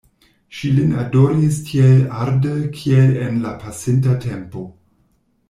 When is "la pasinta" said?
3.45-4.17